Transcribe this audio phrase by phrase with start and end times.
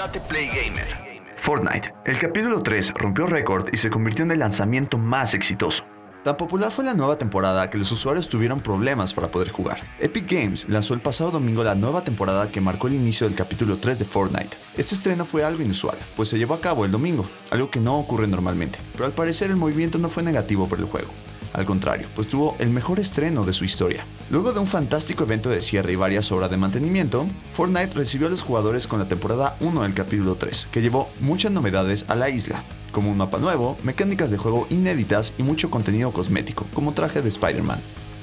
[0.00, 0.88] Date Play Gamer.
[1.36, 5.84] Fortnite, el capítulo 3 rompió récord y se convirtió en el lanzamiento más exitoso.
[6.24, 9.78] Tan popular fue la nueva temporada que los usuarios tuvieron problemas para poder jugar.
[9.98, 13.76] Epic Games lanzó el pasado domingo la nueva temporada que marcó el inicio del capítulo
[13.76, 14.56] 3 de Fortnite.
[14.74, 17.98] Este estreno fue algo inusual, pues se llevó a cabo el domingo, algo que no
[17.98, 21.10] ocurre normalmente, pero al parecer el movimiento no fue negativo para el juego.
[21.52, 24.04] Al contrario, pues tuvo el mejor estreno de su historia.
[24.30, 28.30] Luego de un fantástico evento de cierre y varias horas de mantenimiento, Fortnite recibió a
[28.30, 32.30] los jugadores con la temporada 1 del capítulo 3, que llevó muchas novedades a la
[32.30, 37.22] isla, como un mapa nuevo, mecánicas de juego inéditas y mucho contenido cosmético, como traje
[37.22, 37.80] de Spider-Man.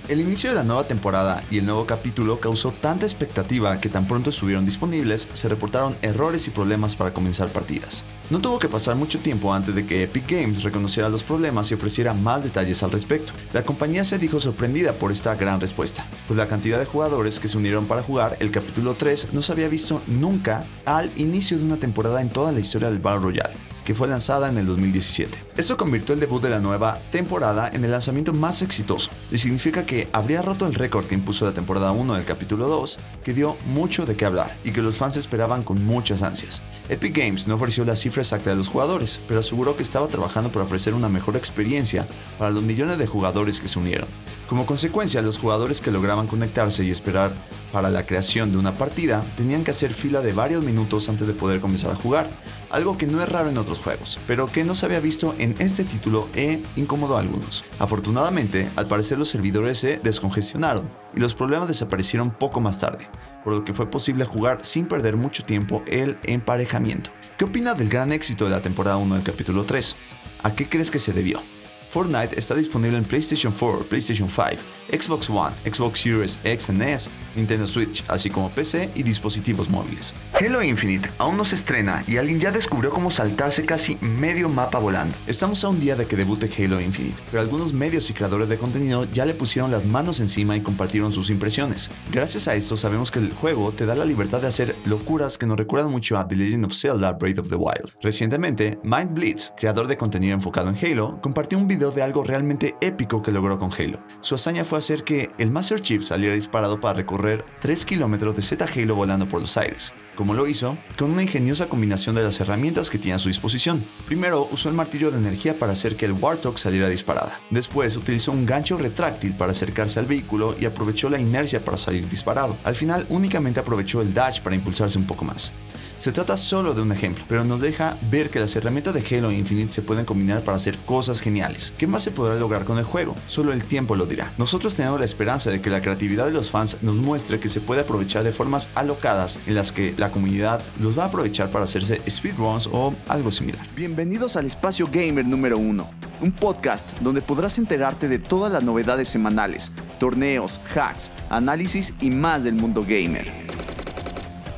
[0.07, 4.07] El inicio de la nueva temporada y el nuevo capítulo causó tanta expectativa que tan
[4.07, 8.05] pronto estuvieron disponibles, se reportaron errores y problemas para comenzar partidas.
[8.30, 11.73] No tuvo que pasar mucho tiempo antes de que Epic Games reconociera los problemas y
[11.73, 13.33] ofreciera más detalles al respecto.
[13.52, 17.49] La compañía se dijo sorprendida por esta gran respuesta, pues la cantidad de jugadores que
[17.49, 21.66] se unieron para jugar el capítulo 3 no se había visto nunca al inicio de
[21.66, 25.45] una temporada en toda la historia del Battle Royale que fue lanzada en el 2017.
[25.55, 29.85] Esto convirtió el debut de la nueva temporada en el lanzamiento más exitoso, y significa
[29.85, 33.55] que habría roto el récord que impuso la temporada 1 del capítulo 2, que dio
[33.66, 36.61] mucho de qué hablar y que los fans esperaban con muchas ansias.
[36.89, 40.51] Epic Games no ofreció la cifra exacta de los jugadores, pero aseguró que estaba trabajando
[40.51, 44.09] para ofrecer una mejor experiencia para los millones de jugadores que se unieron.
[44.49, 47.33] Como consecuencia, los jugadores que lograban conectarse y esperar
[47.71, 51.33] para la creación de una partida tenían que hacer fila de varios minutos antes de
[51.33, 52.29] poder comenzar a jugar,
[52.69, 55.55] algo que no es raro en otros juegos, pero que no se había visto en
[55.59, 57.63] este título e incomodó a algunos.
[57.79, 63.09] Afortunadamente, al parecer los servidores se descongestionaron y los problemas desaparecieron poco más tarde,
[63.43, 67.11] por lo que fue posible jugar sin perder mucho tiempo el emparejamiento.
[67.38, 69.95] ¿Qué opina del gran éxito de la temporada 1 del capítulo 3?
[70.43, 71.41] ¿A qué crees que se debió?
[71.89, 77.09] Fortnite está disponible en PlayStation 4, PlayStation 5, Xbox One, Xbox Series X y S,
[77.35, 80.13] Nintendo Switch, así como PC y dispositivos móviles.
[80.33, 84.79] Halo Infinite aún no se estrena y alguien ya descubrió cómo saltarse casi medio mapa
[84.79, 85.16] volando.
[85.27, 88.57] Estamos a un día de que debute Halo Infinite, pero algunos medios y creadores de
[88.57, 91.89] contenido ya le pusieron las manos encima y compartieron sus impresiones.
[92.12, 95.45] Gracias a esto sabemos que el juego te da la libertad de hacer locuras que
[95.45, 97.94] nos recuerdan mucho a The Legend of Zelda Breath of the Wild.
[98.01, 102.75] Recientemente, Mind Blitz, creador de contenido enfocado en Halo, compartió un video de algo realmente
[102.81, 103.99] épico que logró con Halo.
[104.19, 108.41] Su hazaña fue hacer que el Master Chief saliera disparado para recorrer 3 kilómetros de
[108.41, 109.93] Z Halo volando por los aires.
[110.15, 110.79] Como lo hizo?
[110.97, 113.85] Con una ingeniosa combinación de las herramientas que tiene a su disposición.
[114.07, 117.39] Primero, usó el martillo de energía para hacer que el Warthog saliera disparada.
[117.51, 122.09] Después, utilizó un gancho retráctil para acercarse al vehículo y aprovechó la inercia para salir
[122.09, 122.57] disparado.
[122.63, 125.53] Al final, únicamente aprovechó el dash para impulsarse un poco más.
[125.97, 129.31] Se trata solo de un ejemplo, pero nos deja ver que las herramientas de Halo
[129.31, 131.73] Infinite se pueden combinar para hacer cosas geniales.
[131.77, 133.15] ¿Qué más se podrá lograr con el juego?
[133.27, 134.33] Solo el tiempo lo dirá.
[134.38, 137.61] Nosotros tenemos la esperanza de que la creatividad de los fans nos muestre que se
[137.61, 141.65] puede aprovechar de formas alocadas en las que la comunidad los va a aprovechar para
[141.65, 143.65] hacerse speedruns o algo similar.
[143.75, 145.89] Bienvenidos al espacio gamer número 1,
[146.21, 152.44] un podcast donde podrás enterarte de todas las novedades semanales, torneos, hacks, análisis y más
[152.44, 153.47] del mundo gamer.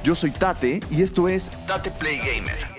[0.03, 2.78] Yo soy Tate y esto es Tate Play Gamer.